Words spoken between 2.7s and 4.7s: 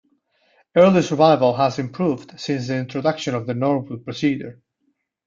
introduction of the Norwood procedure.